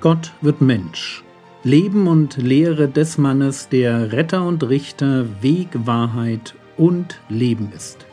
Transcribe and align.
Gott 0.00 0.32
wird 0.40 0.62
Mensch. 0.62 1.22
Leben 1.62 2.06
und 2.06 2.38
Lehre 2.38 2.88
des 2.88 3.18
Mannes, 3.18 3.68
der 3.68 4.12
Retter 4.12 4.46
und 4.46 4.66
Richter, 4.66 5.26
Weg, 5.42 5.68
Wahrheit 5.74 6.54
und 6.78 7.20
Leben 7.28 7.70
ist. 7.76 8.06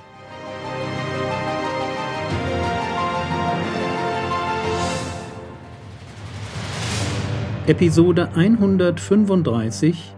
Episode 7.67 8.33
135 8.35 10.13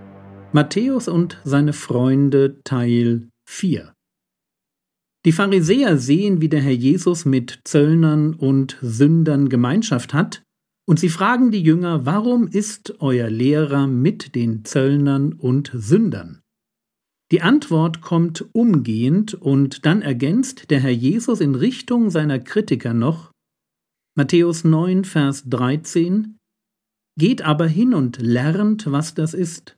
Matthäus 0.52 1.08
und 1.08 1.40
seine 1.44 1.74
Freunde 1.74 2.64
Teil 2.64 3.30
4 3.48 3.94
Die 5.24 5.32
Pharisäer 5.32 6.00
sehen, 6.00 6.42
wie 6.42 6.50
der 6.50 6.62
Herr 6.62 6.72
Jesus 6.72 7.26
mit 7.26 7.60
Zöllnern 7.64 8.34
und 8.34 8.80
Sündern 8.82 9.50
Gemeinschaft 9.50 10.16
hat 10.16 10.42
und 10.90 11.00
sie 11.00 11.10
fragen 11.10 11.52
die 11.52 11.62
Jünger, 11.62 12.08
warum 12.08 12.48
ist 12.48 12.96
euer 13.00 13.30
Lehrer 13.30 13.86
mit 13.86 14.34
den 14.34 14.66
Zöllnern 14.66 15.34
und 15.34 15.70
Sündern? 15.72 16.42
Die 17.32 17.44
Antwort 17.44 18.02
kommt 18.02 18.50
umgehend 18.54 19.36
und 19.36 19.86
dann 19.86 20.02
ergänzt 20.02 20.72
der 20.72 20.80
Herr 20.80 20.90
Jesus 20.90 21.42
in 21.42 21.54
Richtung 21.54 22.10
seiner 22.10 22.40
Kritiker 22.40 22.96
noch 22.96 23.32
Matthäus 24.16 24.64
9, 24.64 25.06
Vers 25.06 25.44
13 25.48 26.40
Geht 27.20 27.44
aber 27.44 27.68
hin 27.68 27.94
und 27.94 28.20
lernt, 28.20 28.92
was 28.92 29.14
das 29.14 29.36
ist. 29.36 29.78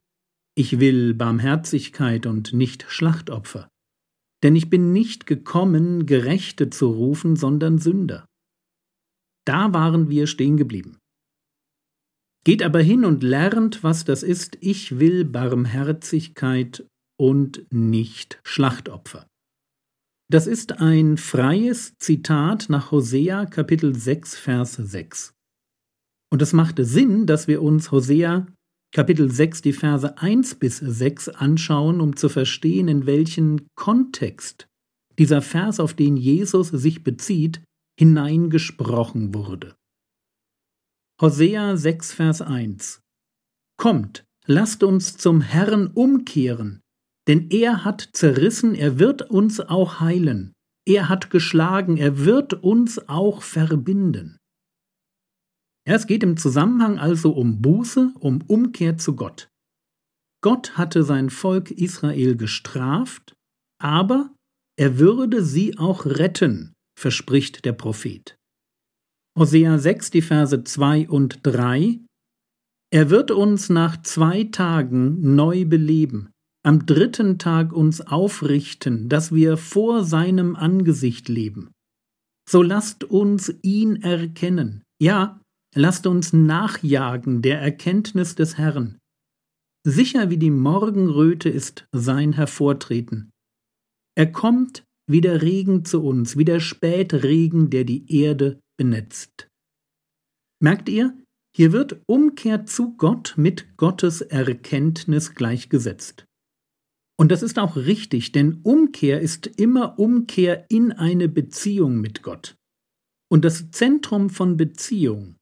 Ich 0.56 0.80
will 0.80 1.14
Barmherzigkeit 1.14 2.26
und 2.26 2.54
nicht 2.54 2.86
Schlachtopfer. 2.88 3.68
Denn 4.44 4.56
ich 4.56 4.70
bin 4.70 4.94
nicht 4.94 5.26
gekommen, 5.26 6.06
Gerechte 6.06 6.70
zu 6.70 6.88
rufen, 6.88 7.36
sondern 7.36 7.80
Sünder. 7.80 8.26
Da 9.46 9.74
waren 9.74 10.08
wir 10.08 10.28
stehen 10.28 10.56
geblieben. 10.56 11.01
Geht 12.44 12.64
aber 12.64 12.82
hin 12.82 13.06
und 13.06 13.22
lernt, 13.22 13.84
was 13.84 14.04
das 14.04 14.24
ist. 14.24 14.58
Ich 14.62 15.00
will 15.00 15.26
Barmherzigkeit 15.26 16.86
und 17.20 17.66
nicht 17.72 18.40
Schlachtopfer. 18.44 19.28
Das 20.32 20.48
ist 20.48 20.80
ein 20.80 21.18
freies 21.18 21.94
Zitat 22.00 22.68
nach 22.70 22.92
Hosea 22.92 23.46
Kapitel 23.46 23.94
6 23.94 24.38
Vers 24.38 24.74
6. 24.74 25.34
Und 26.32 26.42
es 26.42 26.54
macht 26.54 26.78
Sinn, 26.80 27.28
dass 27.28 27.48
wir 27.48 27.62
uns 27.62 27.92
Hosea 27.92 28.48
Kapitel 28.94 29.30
6 29.30 29.62
die 29.62 29.74
Verse 29.74 30.18
1 30.18 30.56
bis 30.56 30.78
6 30.78 31.30
anschauen, 31.30 32.02
um 32.02 32.16
zu 32.16 32.28
verstehen, 32.28 32.88
in 32.88 33.06
welchen 33.06 33.68
Kontext 33.76 34.68
dieser 35.20 35.42
Vers, 35.42 35.80
auf 35.80 35.94
den 35.94 36.18
Jesus 36.18 36.70
sich 36.70 37.04
bezieht, 37.04 37.62
hineingesprochen 38.00 39.36
wurde. 39.36 39.76
Hosea 41.22 41.78
6, 41.78 42.14
Vers 42.14 42.42
1 42.42 43.00
Kommt, 43.78 44.26
lasst 44.48 44.82
uns 44.82 45.18
zum 45.18 45.42
Herrn 45.42 45.86
umkehren, 45.86 46.82
denn 47.28 47.52
er 47.52 47.86
hat 47.86 48.10
zerrissen, 48.14 48.74
er 48.74 48.98
wird 48.98 49.30
uns 49.30 49.60
auch 49.60 50.00
heilen. 50.00 50.54
Er 50.84 51.10
hat 51.10 51.30
geschlagen, 51.30 51.98
er 51.98 52.26
wird 52.26 52.56
uns 52.56 53.08
auch 53.08 53.44
verbinden. 53.44 54.40
Es 55.86 56.08
geht 56.08 56.24
im 56.24 56.38
Zusammenhang 56.38 56.98
also 56.98 57.34
um 57.34 57.62
Buße, 57.62 58.16
um 58.20 58.42
Umkehr 58.48 58.98
zu 58.98 59.16
Gott. 59.16 59.48
Gott 60.42 60.76
hatte 60.76 61.04
sein 61.04 61.30
Volk 61.30 61.70
Israel 61.70 62.36
gestraft, 62.36 63.36
aber 63.80 64.34
er 64.76 64.98
würde 64.98 65.46
sie 65.46 65.78
auch 65.78 66.08
retten, 66.08 66.74
verspricht 66.98 67.64
der 67.64 67.74
Prophet. 67.74 68.41
Hosea 69.38 69.78
6, 69.78 70.12
die 70.12 70.22
Verse 70.22 70.64
2 70.64 71.08
und 71.08 71.40
3. 71.44 72.00
Er 72.94 73.10
wird 73.10 73.32
uns 73.32 73.70
nach 73.70 74.02
zwei 74.02 74.44
Tagen 74.44 75.36
neu 75.36 75.64
beleben, 75.64 76.32
am 76.64 76.86
dritten 76.86 77.40
Tag 77.40 77.72
uns 77.72 78.02
aufrichten, 78.02 79.08
dass 79.08 79.34
wir 79.34 79.56
vor 79.56 80.04
seinem 80.04 80.58
Angesicht 80.58 81.30
leben. 81.30 81.72
So 82.50 82.62
lasst 82.62 83.06
uns 83.06 83.54
ihn 83.62 84.02
erkennen, 84.02 84.84
ja, 85.02 85.40
lasst 85.76 86.08
uns 86.08 86.34
nachjagen 86.34 87.42
der 87.42 87.62
Erkenntnis 87.62 88.36
des 88.36 88.58
Herrn. 88.58 88.98
Sicher 89.88 90.30
wie 90.30 90.38
die 90.38 90.52
Morgenröte 90.52 91.48
ist 91.48 91.86
sein 91.94 92.34
Hervortreten. 92.34 93.32
Er 94.16 94.30
kommt 94.30 94.84
wie 95.10 95.22
der 95.22 95.42
Regen 95.42 95.86
zu 95.86 96.04
uns, 96.04 96.38
wie 96.38 96.46
der 96.46 96.60
Spätregen, 96.60 97.70
der 97.70 97.86
die 97.86 98.14
Erde 98.14 98.60
benetzt. 98.82 99.48
Merkt 100.60 100.90
ihr, 100.90 101.16
hier 101.56 101.72
wird 101.72 102.02
Umkehr 102.08 102.66
zu 102.66 102.98
Gott 102.98 103.36
mit 103.38 103.78
Gottes 103.78 104.22
Erkenntnis 104.22 105.36
gleichgesetzt. 105.36 106.26
Und 107.16 107.32
das 107.32 107.44
ist 107.44 107.60
auch 107.60 107.76
richtig, 107.76 108.32
denn 108.32 108.62
Umkehr 108.64 109.22
ist 109.22 109.46
immer 109.46 110.00
Umkehr 110.00 110.66
in 110.70 110.92
eine 110.92 111.30
Beziehung 111.30 112.02
mit 112.02 112.24
Gott. 112.24 112.56
Und 113.32 113.46
das 113.46 113.70
Zentrum 113.70 114.32
von 114.32 114.58
Beziehung 114.58 115.36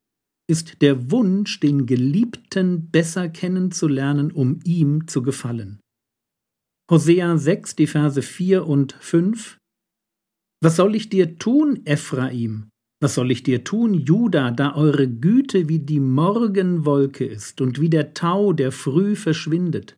ist 0.49 0.81
der 0.81 1.09
Wunsch, 1.09 1.61
den 1.61 1.85
Geliebten 1.85 2.91
besser 2.91 3.29
kennenzulernen, 3.29 4.33
um 4.33 4.59
ihm 4.65 5.07
zu 5.07 5.23
gefallen. 5.23 5.79
Hosea 6.91 7.37
6, 7.37 7.77
die 7.77 7.87
Verse 7.87 8.21
4 8.21 8.67
und 8.67 8.91
5 8.99 9.57
Was 10.61 10.75
soll 10.75 10.95
ich 10.95 11.07
dir 11.07 11.37
tun, 11.39 11.85
Ephraim? 11.85 12.69
Was 13.01 13.15
soll 13.15 13.31
ich 13.31 13.43
dir 13.43 13.63
tun, 13.63 13.93
Juda, 13.93 14.51
da 14.51 14.75
eure 14.75 15.07
Güte 15.07 15.69
wie 15.69 15.79
die 15.79 16.01
Morgenwolke 16.01 17.25
ist 17.25 17.61
und 17.61 17.79
wie 17.79 17.89
der 17.89 18.13
Tau, 18.13 18.51
der 18.51 18.73
früh 18.73 19.15
verschwindet? 19.15 19.95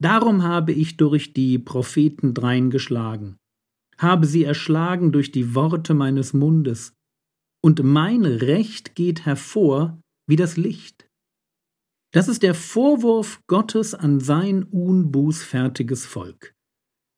Darum 0.00 0.42
habe 0.42 0.72
ich 0.72 0.96
durch 0.96 1.32
die 1.32 1.58
Propheten 1.58 2.32
dreingeschlagen, 2.32 3.36
habe 3.98 4.26
sie 4.26 4.44
erschlagen 4.44 5.10
durch 5.10 5.32
die 5.32 5.54
Worte 5.54 5.94
meines 5.94 6.32
Mundes, 6.32 6.94
und 7.64 7.82
mein 7.82 8.24
Recht 8.24 8.94
geht 8.94 9.24
hervor 9.24 10.00
wie 10.28 10.36
das 10.36 10.56
Licht. 10.56 11.08
Das 12.12 12.28
ist 12.28 12.42
der 12.42 12.54
Vorwurf 12.54 13.40
Gottes 13.46 13.94
an 13.94 14.20
sein 14.20 14.64
unbußfertiges 14.64 16.04
Volk. 16.04 16.52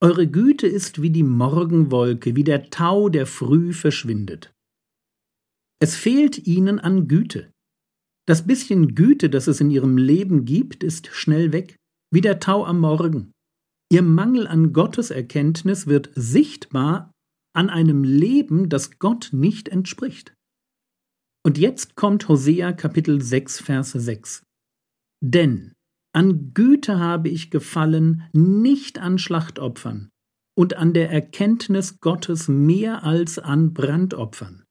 Eure 0.01 0.27
Güte 0.29 0.67
ist 0.67 1.03
wie 1.03 1.11
die 1.11 1.23
Morgenwolke, 1.23 2.37
wie 2.37 2.45
der 2.45 2.71
Tau, 2.71 3.09
der 3.09 3.27
früh 3.27 3.73
verschwindet. 3.73 4.54
Es 5.81 5.97
fehlt 5.97 6.47
ihnen 6.47 6.79
an 6.79 7.09
Güte. 7.09 7.53
Das 8.27 8.47
bisschen 8.47 8.95
Güte, 8.95 9.29
das 9.29 9.47
es 9.47 9.61
in 9.61 9.71
ihrem 9.71 9.99
Leben 9.99 10.45
gibt, 10.45 10.83
ist 10.83 11.09
schnell 11.09 11.53
weg, 11.53 11.77
wie 12.11 12.21
der 12.21 12.41
Tau 12.41 12.65
am 12.65 12.81
Morgen. 12.81 13.33
Ihr 13.93 14.03
Mangel 14.03 14.47
an 14.47 14.73
Gotteserkenntnis 14.73 15.87
wird 15.87 16.11
sichtbar 16.15 17.13
an 17.55 17.71
einem 17.71 18.03
Leben, 18.03 18.69
das 18.69 18.99
Gott 18.99 19.31
nicht 19.33 19.69
entspricht. 19.69 20.35
Und 21.47 21.59
jetzt 21.59 21.95
kommt 21.95 22.27
Hosea 22.29 22.73
Kapitel 22.73 23.21
6, 23.21 23.61
Vers 23.61 23.93
6. 23.93 24.43
Denn 25.23 25.73
an 26.15 26.55
Güte 26.55 26.99
habe 26.99 27.29
ich 27.29 27.51
gefallen, 27.51 28.25
nicht 28.33 28.99
an 28.99 29.19
Schlachtopfern 29.19 30.11
und 30.57 30.75
an 30.75 30.93
der 30.93 31.11
Erkenntnis 31.11 32.01
Gottes 32.01 32.49
mehr 32.49 33.05
als 33.05 33.39
an 33.39 33.75
Brandopfern. 33.75 34.64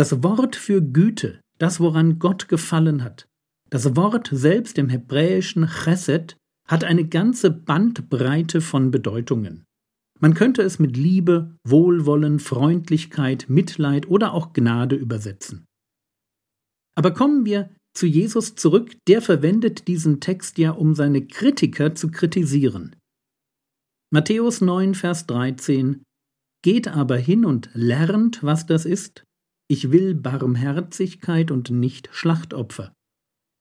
Das 0.00 0.22
Wort 0.22 0.56
für 0.56 0.80
Güte, 0.80 1.42
das 1.58 1.78
woran 1.78 2.18
Gott 2.18 2.48
gefallen 2.48 3.04
hat, 3.04 3.28
das 3.68 3.96
Wort 3.96 4.30
selbst 4.32 4.78
im 4.78 4.88
hebräischen 4.88 5.66
Chesed 5.66 6.38
hat 6.66 6.84
eine 6.84 7.06
ganze 7.06 7.50
Bandbreite 7.50 8.62
von 8.62 8.90
Bedeutungen. 8.90 9.66
Man 10.18 10.32
könnte 10.32 10.62
es 10.62 10.78
mit 10.78 10.96
Liebe, 10.96 11.54
Wohlwollen, 11.64 12.38
Freundlichkeit, 12.38 13.50
Mitleid 13.50 14.08
oder 14.08 14.32
auch 14.32 14.54
Gnade 14.54 14.96
übersetzen. 14.96 15.66
Aber 16.96 17.12
kommen 17.12 17.44
wir 17.44 17.68
zu 17.92 18.06
Jesus 18.06 18.54
zurück, 18.54 18.96
der 19.06 19.20
verwendet 19.20 19.86
diesen 19.86 20.18
Text 20.18 20.56
ja, 20.56 20.70
um 20.70 20.94
seine 20.94 21.26
Kritiker 21.26 21.94
zu 21.94 22.10
kritisieren. 22.10 22.96
Matthäus 24.10 24.62
9, 24.62 24.94
Vers 24.94 25.26
13 25.26 26.02
Geht 26.62 26.88
aber 26.88 27.18
hin 27.18 27.44
und 27.44 27.68
lernt, 27.74 28.42
was 28.42 28.64
das 28.64 28.86
ist, 28.86 29.24
ich 29.70 29.92
will 29.92 30.14
Barmherzigkeit 30.14 31.52
und 31.52 31.70
nicht 31.70 32.08
Schlachtopfer. 32.10 32.92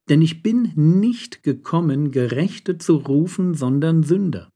Denn 0.09 0.23
ich 0.23 0.41
bin 0.41 0.71
nicht 0.75 1.43
gekommen, 1.43 2.09
Gerechte 2.09 2.79
zu 2.79 2.95
rufen, 2.95 3.53
sondern 3.53 4.01
Sünder. 4.01 4.49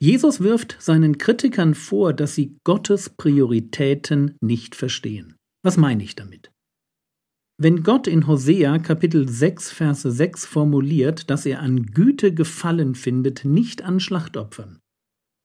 Jesus 0.00 0.40
wirft 0.40 0.76
seinen 0.78 1.18
Kritikern 1.18 1.74
vor, 1.74 2.12
dass 2.12 2.36
sie 2.36 2.56
Gottes 2.62 3.10
Prioritäten 3.10 4.36
nicht 4.40 4.76
verstehen. 4.76 5.34
Was 5.64 5.76
meine 5.76 6.04
ich 6.04 6.14
damit? 6.14 6.52
Wenn 7.60 7.82
Gott 7.82 8.06
in 8.06 8.28
Hosea 8.28 8.78
Kapitel 8.78 9.28
6 9.28 9.72
Verse 9.72 10.08
6 10.08 10.46
formuliert, 10.46 11.30
dass 11.30 11.46
er 11.46 11.58
an 11.58 11.86
Güte 11.86 12.32
gefallen 12.32 12.94
findet, 12.94 13.44
nicht 13.44 13.82
an 13.82 13.98
Schlachtopfern, 13.98 14.78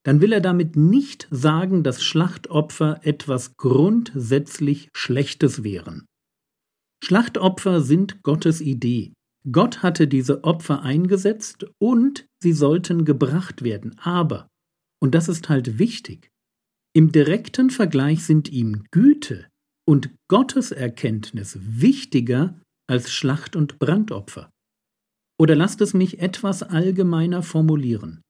dann 0.03 0.21
will 0.21 0.33
er 0.33 0.41
damit 0.41 0.75
nicht 0.75 1.27
sagen, 1.31 1.83
dass 1.83 2.03
Schlachtopfer 2.03 2.99
etwas 3.03 3.55
grundsätzlich 3.57 4.89
Schlechtes 4.93 5.63
wären. 5.63 6.05
Schlachtopfer 7.03 7.81
sind 7.81 8.21
Gottes 8.23 8.61
Idee. 8.61 9.13
Gott 9.51 9.83
hatte 9.83 10.07
diese 10.07 10.43
Opfer 10.43 10.83
eingesetzt 10.83 11.65
und 11.81 12.25
sie 12.41 12.53
sollten 12.53 13.03
gebracht 13.03 13.63
werden. 13.63 13.97
Aber, 13.99 14.47
und 15.01 15.15
das 15.15 15.27
ist 15.27 15.49
halt 15.49 15.79
wichtig, 15.79 16.29
im 16.95 17.11
direkten 17.11 17.69
Vergleich 17.69 18.23
sind 18.23 18.49
ihm 18.49 18.85
Güte 18.91 19.47
und 19.85 20.11
Gotteserkenntnis 20.29 21.57
wichtiger 21.59 22.61
als 22.87 23.11
Schlacht- 23.11 23.55
und 23.55 23.79
Brandopfer. 23.79 24.49
Oder 25.39 25.55
lasst 25.55 25.81
es 25.81 25.93
mich 25.93 26.19
etwas 26.19 26.63
allgemeiner 26.63 27.41
formulieren. 27.43 28.21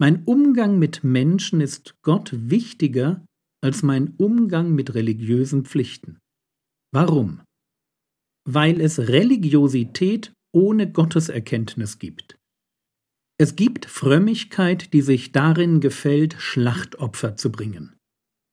Mein 0.00 0.24
Umgang 0.24 0.78
mit 0.78 1.02
Menschen 1.02 1.60
ist 1.60 1.94
Gott 2.02 2.30
wichtiger 2.32 3.24
als 3.60 3.82
mein 3.82 4.14
Umgang 4.16 4.72
mit 4.72 4.94
religiösen 4.94 5.64
Pflichten. 5.64 6.18
Warum? 6.92 7.40
Weil 8.48 8.80
es 8.80 9.00
Religiosität 9.00 10.32
ohne 10.54 10.90
Gotteserkenntnis 10.90 11.98
gibt. 11.98 12.38
Es 13.40 13.56
gibt 13.56 13.86
Frömmigkeit, 13.86 14.92
die 14.92 15.02
sich 15.02 15.32
darin 15.32 15.80
gefällt, 15.80 16.34
Schlachtopfer 16.34 17.36
zu 17.36 17.50
bringen. 17.50 17.96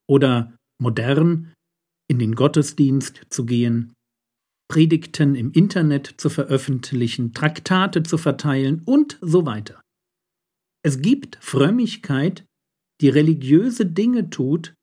Oder 0.10 0.56
modern 0.82 1.54
in 2.10 2.20
den 2.20 2.36
Gottesdienst 2.36 3.22
zu 3.30 3.46
gehen, 3.46 3.94
Predigten 4.68 5.36
im 5.36 5.52
Internet 5.52 6.16
zu 6.18 6.30
veröffentlichen, 6.30 7.34
Traktate 7.34 8.02
zu 8.02 8.18
verteilen 8.18 8.82
und 8.86 9.20
so 9.22 9.46
weiter. 9.46 9.85
Es 10.86 11.02
gibt 11.02 11.40
Frömmigkeit, 11.42 12.46
die 13.02 13.10
religiöse 13.10 13.88
Dinge 13.88 14.30
tut, 14.30 14.76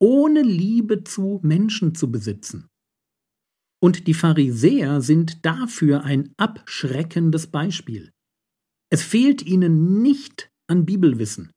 ohne 0.00 0.42
Liebe 0.42 1.02
zu 1.02 1.40
Menschen 1.42 1.96
zu 1.96 2.12
besitzen. 2.12 2.68
Und 3.82 4.06
die 4.06 4.14
Pharisäer 4.14 5.00
sind 5.00 5.44
dafür 5.44 6.04
ein 6.04 6.32
abschreckendes 6.36 7.48
Beispiel. 7.48 8.12
Es 8.88 9.02
fehlt 9.02 9.42
ihnen 9.42 10.00
nicht 10.00 10.48
an 10.68 10.86
Bibelwissen, 10.86 11.50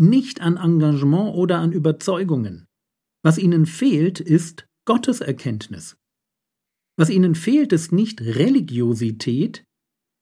nicht 0.00 0.40
an 0.40 0.56
Engagement 0.56 1.34
oder 1.34 1.58
an 1.58 1.72
Überzeugungen. 1.72 2.64
Was 3.24 3.38
ihnen 3.38 3.66
fehlt, 3.66 4.20
ist 4.20 4.68
Gotteserkenntnis. 4.84 5.96
Was 6.96 7.10
ihnen 7.10 7.34
fehlt, 7.34 7.72
ist 7.72 7.90
nicht 7.90 8.20
Religiosität, 8.20 9.64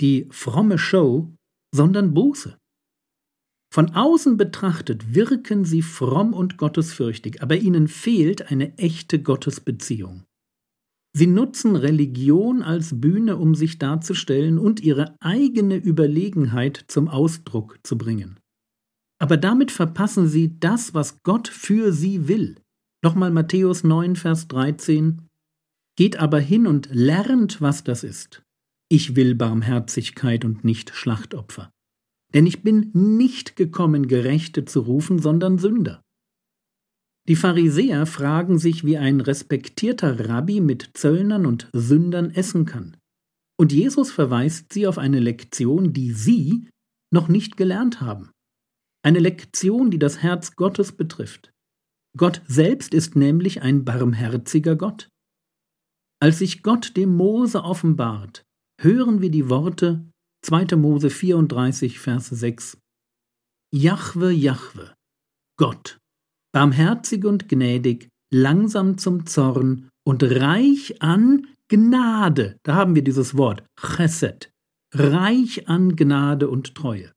die 0.00 0.26
fromme 0.30 0.78
Show, 0.78 1.34
sondern 1.74 2.14
Buße. 2.14 2.56
Von 3.76 3.94
außen 3.94 4.38
betrachtet 4.38 5.14
wirken 5.14 5.66
sie 5.66 5.82
fromm 5.82 6.32
und 6.32 6.56
gottesfürchtig, 6.56 7.42
aber 7.42 7.56
ihnen 7.56 7.88
fehlt 7.88 8.50
eine 8.50 8.74
echte 8.78 9.20
Gottesbeziehung. 9.20 10.24
Sie 11.12 11.26
nutzen 11.26 11.76
Religion 11.76 12.62
als 12.62 12.98
Bühne, 12.98 13.36
um 13.36 13.54
sich 13.54 13.78
darzustellen 13.78 14.58
und 14.58 14.80
ihre 14.80 15.14
eigene 15.20 15.76
Überlegenheit 15.76 16.86
zum 16.88 17.08
Ausdruck 17.08 17.78
zu 17.82 17.98
bringen. 17.98 18.40
Aber 19.18 19.36
damit 19.36 19.70
verpassen 19.70 20.26
sie 20.26 20.58
das, 20.58 20.94
was 20.94 21.22
Gott 21.22 21.46
für 21.46 21.92
sie 21.92 22.28
will. 22.28 22.56
Nochmal 23.04 23.30
Matthäus 23.30 23.84
9, 23.84 24.16
Vers 24.16 24.48
13. 24.48 25.20
Geht 25.98 26.16
aber 26.16 26.40
hin 26.40 26.66
und 26.66 26.88
lernt, 26.94 27.60
was 27.60 27.84
das 27.84 28.04
ist. 28.04 28.42
Ich 28.88 29.16
will 29.16 29.34
Barmherzigkeit 29.34 30.46
und 30.46 30.64
nicht 30.64 30.94
Schlachtopfer. 30.94 31.70
Denn 32.34 32.46
ich 32.46 32.62
bin 32.62 32.90
nicht 32.92 33.56
gekommen, 33.56 34.08
Gerechte 34.08 34.64
zu 34.64 34.80
rufen, 34.80 35.18
sondern 35.18 35.58
Sünder. 35.58 36.02
Die 37.28 37.36
Pharisäer 37.36 38.06
fragen 38.06 38.58
sich, 38.58 38.84
wie 38.84 38.98
ein 38.98 39.20
respektierter 39.20 40.28
Rabbi 40.28 40.60
mit 40.60 40.90
Zöllnern 40.94 41.44
und 41.44 41.68
Sündern 41.72 42.30
essen 42.30 42.66
kann. 42.66 42.96
Und 43.58 43.72
Jesus 43.72 44.12
verweist 44.12 44.72
sie 44.72 44.86
auf 44.86 44.98
eine 44.98 45.18
Lektion, 45.18 45.92
die 45.92 46.12
sie 46.12 46.68
noch 47.12 47.28
nicht 47.28 47.56
gelernt 47.56 48.00
haben. 48.00 48.30
Eine 49.02 49.18
Lektion, 49.18 49.90
die 49.90 49.98
das 49.98 50.22
Herz 50.22 50.56
Gottes 50.56 50.92
betrifft. 50.92 51.52
Gott 52.16 52.42
selbst 52.46 52.94
ist 52.94 53.16
nämlich 53.16 53.62
ein 53.62 53.84
barmherziger 53.84 54.76
Gott. 54.76 55.08
Als 56.20 56.38
sich 56.38 56.62
Gott 56.62 56.96
dem 56.96 57.14
Mose 57.14 57.62
offenbart, 57.62 58.42
hören 58.80 59.20
wir 59.20 59.30
die 59.30 59.50
Worte 59.50 60.10
2. 60.46 60.76
Mose 60.76 61.10
34, 61.10 61.98
Vers 61.98 62.28
6. 62.28 62.78
Jahwe, 63.74 64.30
Jahwe, 64.30 64.94
Gott, 65.58 65.98
barmherzig 66.54 67.24
und 67.24 67.48
gnädig, 67.48 68.08
langsam 68.32 68.96
zum 68.96 69.26
Zorn 69.26 69.88
und 70.06 70.22
reich 70.22 71.02
an 71.02 71.48
Gnade. 71.66 72.60
Da 72.62 72.76
haben 72.76 72.94
wir 72.94 73.02
dieses 73.02 73.36
Wort, 73.36 73.64
Chesed, 73.76 74.52
reich 74.94 75.68
an 75.68 75.96
Gnade 75.96 76.48
und 76.48 76.76
Treue. 76.76 77.12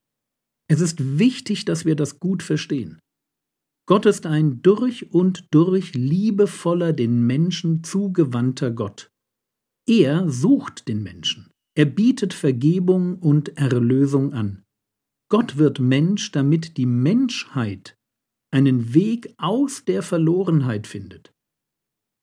Es 0.68 0.81
ist 0.81 1.20
wichtig, 1.20 1.66
dass 1.66 1.86
wir 1.86 1.96
das 1.96 2.20
gut 2.20 2.42
verstehen. 2.42 3.00
Gott 3.88 4.08
ist 4.08 4.26
ein 4.26 4.64
durch 4.64 5.14
und 5.14 5.46
durch 5.52 5.94
liebevoller, 5.94 6.94
den 6.94 7.28
Menschen 7.28 7.84
zugewandter 7.84 8.72
Gott. 8.72 9.12
Er 9.88 10.28
sucht 10.31 10.88
den 10.88 11.04
Menschen. 11.04 11.49
Er 11.80 11.86
bietet 11.86 12.34
Vergebung 12.34 13.20
und 13.20 13.58
Erlösung 13.58 14.34
an. 14.34 14.66
Gott 15.31 15.56
wird 15.56 15.80
Mensch, 15.80 16.30
damit 16.34 16.76
die 16.76 16.86
Menschheit 16.86 17.96
einen 18.52 18.94
Weg 18.94 19.34
aus 19.38 19.86
der 19.86 20.04
Verlorenheit 20.04 20.88
findet. 20.88 21.31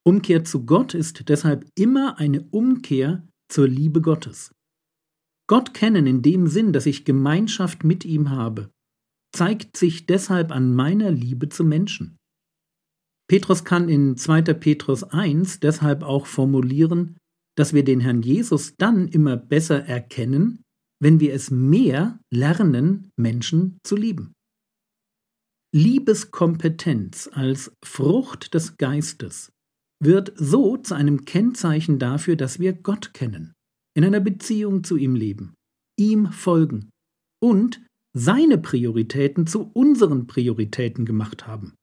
Umkehr 0.05 0.45
zu 0.45 0.67
Gott 0.67 0.93
ist 0.93 1.31
deshalb 1.31 1.67
immer 1.75 2.19
eine 2.19 2.43
Umkehr 2.51 3.27
zur 3.49 3.67
Liebe 3.67 4.03
Gottes. 4.03 4.55
Gott 5.49 5.73
kennen 5.73 6.07
in 6.07 6.21
dem 6.21 6.49
Sinn, 6.49 6.75
dass 6.75 6.85
ich 6.85 7.07
Gemeinschaft 7.07 7.83
mit 7.83 8.05
ihm 8.05 8.29
habe, 8.29 8.71
zeigt 9.33 9.79
sich 9.79 10.05
deshalb 10.05 10.51
an 10.51 10.75
meiner 10.75 11.11
Liebe 11.11 11.49
zu 11.49 11.65
Menschen. 11.65 12.19
Petrus 13.27 13.65
kann 13.65 13.89
in 13.89 14.19
2. 14.19 14.43
Petrus 14.53 15.03
1 15.03 15.61
deshalb 15.61 16.03
auch 16.03 16.27
formulieren, 16.27 17.17
dass 17.57 17.73
wir 17.73 17.85
den 17.85 18.01
Herrn 18.01 18.23
Jesus 18.23 18.75
dann 18.77 19.09
immer 19.09 19.37
besser 19.37 19.85
erkennen, 19.85 20.63
wenn 21.01 21.21
wir 21.21 21.35
es 21.35 21.51
mehr 21.51 22.21
lernen, 22.33 23.11
Menschen 23.17 23.79
zu 23.83 23.97
lieben. 23.97 24.33
Liebeskompetenz 25.75 27.29
als 27.33 27.73
Frucht 27.85 28.55
des 28.55 28.77
Geistes 28.77 29.51
wird 30.03 30.33
so 30.37 30.77
zu 30.77 30.95
einem 30.95 31.25
Kennzeichen 31.25 31.99
dafür, 31.99 32.37
dass 32.37 32.59
wir 32.59 32.73
Gott 32.73 33.15
kennen, 33.15 33.53
in 33.95 34.05
einer 34.05 34.21
Beziehung 34.21 34.85
zu 34.85 34.97
ihm 34.97 35.15
leben, 35.15 35.55
ihm 35.99 36.31
folgen 36.33 36.91
und 37.43 37.83
seine 38.15 38.59
Prioritäten 38.59 39.47
zu 39.47 39.71
unseren 39.75 40.27
Prioritäten 40.27 41.05
gemacht 41.05 41.47
haben. 41.47 41.75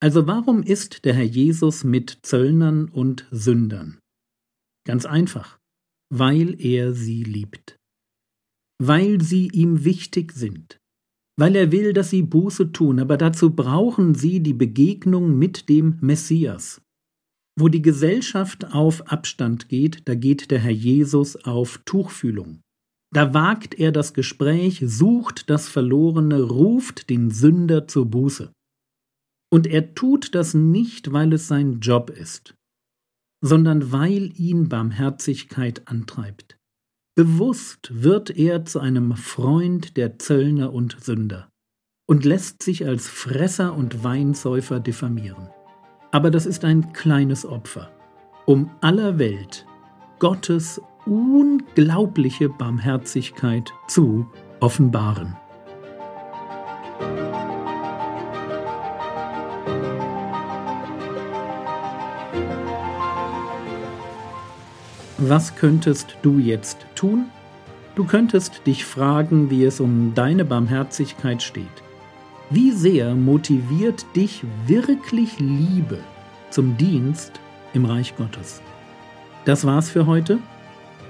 Also 0.00 0.26
warum 0.26 0.62
ist 0.62 1.04
der 1.04 1.14
Herr 1.14 1.24
Jesus 1.24 1.84
mit 1.84 2.20
Zöllnern 2.22 2.88
und 2.88 3.26
Sündern? 3.30 3.99
Ganz 4.86 5.04
einfach, 5.06 5.58
weil 6.12 6.60
er 6.60 6.92
sie 6.94 7.22
liebt, 7.22 7.76
weil 8.82 9.20
sie 9.20 9.48
ihm 9.48 9.84
wichtig 9.84 10.32
sind, 10.32 10.78
weil 11.38 11.56
er 11.56 11.72
will, 11.72 11.92
dass 11.92 12.10
sie 12.10 12.22
Buße 12.22 12.72
tun, 12.72 12.98
aber 12.98 13.16
dazu 13.16 13.54
brauchen 13.54 14.14
sie 14.14 14.40
die 14.40 14.54
Begegnung 14.54 15.38
mit 15.38 15.68
dem 15.68 15.98
Messias. 16.00 16.82
Wo 17.58 17.68
die 17.68 17.82
Gesellschaft 17.82 18.72
auf 18.72 19.10
Abstand 19.10 19.68
geht, 19.68 20.08
da 20.08 20.14
geht 20.14 20.50
der 20.50 20.60
Herr 20.60 20.70
Jesus 20.70 21.36
auf 21.36 21.78
Tuchfühlung. 21.84 22.62
Da 23.12 23.34
wagt 23.34 23.74
er 23.74 23.90
das 23.90 24.14
Gespräch, 24.14 24.82
sucht 24.86 25.50
das 25.50 25.68
Verlorene, 25.68 26.42
ruft 26.42 27.10
den 27.10 27.30
Sünder 27.30 27.88
zur 27.88 28.06
Buße. 28.06 28.52
Und 29.52 29.66
er 29.66 29.94
tut 29.94 30.34
das 30.34 30.54
nicht, 30.54 31.12
weil 31.12 31.32
es 31.32 31.48
sein 31.48 31.80
Job 31.80 32.10
ist, 32.10 32.54
sondern 33.40 33.92
weil 33.92 34.32
ihn 34.38 34.68
Barmherzigkeit 34.68 35.82
antreibt. 35.86 36.58
Bewusst 37.14 37.90
wird 37.92 38.30
er 38.30 38.64
zu 38.64 38.80
einem 38.80 39.16
Freund 39.16 39.96
der 39.96 40.18
Zöllner 40.18 40.72
und 40.72 40.96
Sünder 41.00 41.48
und 42.06 42.24
lässt 42.24 42.62
sich 42.62 42.86
als 42.86 43.08
Fresser 43.08 43.74
und 43.74 44.04
Weinsäufer 44.04 44.80
diffamieren. 44.80 45.48
Aber 46.12 46.30
das 46.30 46.46
ist 46.46 46.64
ein 46.64 46.92
kleines 46.92 47.46
Opfer, 47.46 47.90
um 48.46 48.70
aller 48.80 49.18
Welt 49.18 49.66
Gottes 50.18 50.80
unglaubliche 51.06 52.48
Barmherzigkeit 52.48 53.72
zu 53.86 54.26
offenbaren. 54.60 55.36
Was 65.22 65.54
könntest 65.54 66.16
du 66.22 66.38
jetzt 66.38 66.86
tun? 66.94 67.26
Du 67.94 68.06
könntest 68.06 68.66
dich 68.66 68.86
fragen, 68.86 69.50
wie 69.50 69.64
es 69.64 69.78
um 69.78 70.14
deine 70.14 70.46
Barmherzigkeit 70.46 71.42
steht. 71.42 71.66
Wie 72.48 72.70
sehr 72.70 73.14
motiviert 73.14 74.06
dich 74.16 74.42
wirklich 74.66 75.38
Liebe 75.38 75.98
zum 76.48 76.78
Dienst 76.78 77.32
im 77.74 77.84
Reich 77.84 78.16
Gottes? 78.16 78.62
Das 79.44 79.66
war's 79.66 79.90
für 79.90 80.06
heute. 80.06 80.38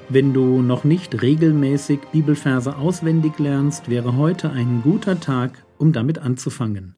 Wenn 0.09 0.35
du 0.35 0.61
noch 0.61 0.83
nicht 0.83 1.23
regelmäßig 1.23 2.01
Bibelverse 2.11 2.79
auswendig 2.79 3.39
lernst, 3.39 3.89
wäre 3.89 4.17
heute 4.17 4.51
ein 4.51 4.83
guter 4.83 5.21
Tag, 5.21 5.65
um 5.79 5.93
damit 5.93 6.19
anzufangen. 6.19 6.97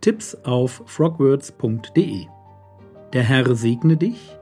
Tipps 0.00 0.34
auf 0.44 0.82
frogwords.de 0.86 2.24
Der 3.12 3.22
Herr 3.22 3.54
segne 3.54 3.98
dich, 3.98 4.34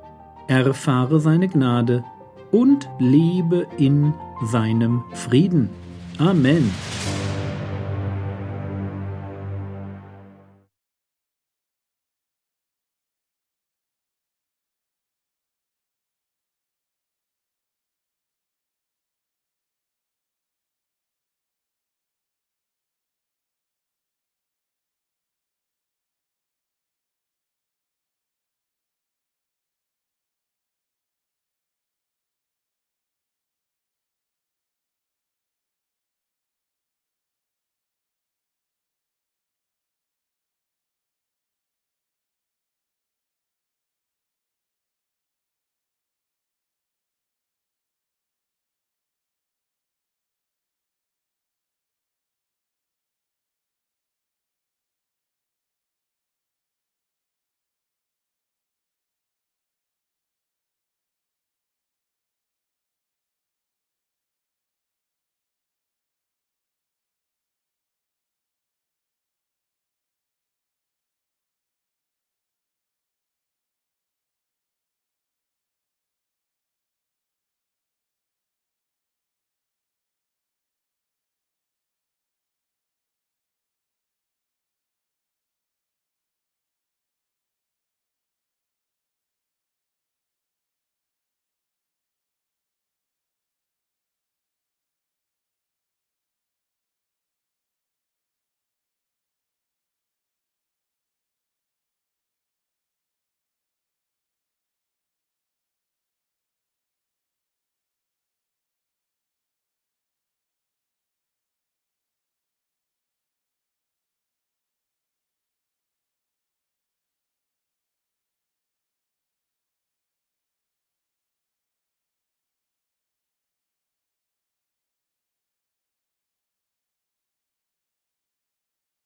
erfahre 0.59 1.21
seine 1.21 1.49
Gnade 1.49 2.05
und 2.51 2.89
lebe 2.99 3.67
in 3.79 4.13
seinem 4.45 5.05
Frieden. 5.13 5.71
Amen. 6.19 6.71